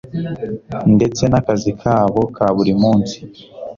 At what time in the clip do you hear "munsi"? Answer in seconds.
2.81-3.17